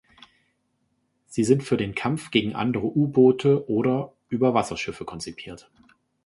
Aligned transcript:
Sie 1.27 1.43
sind 1.43 1.61
für 1.61 1.77
den 1.77 1.93
Kampf 1.93 2.31
gegen 2.31 2.55
andere 2.55 2.85
U-Boote 2.87 3.69
oder 3.69 4.15
Überwasserschiffe 4.29 5.05
konzipiert. 5.05 5.69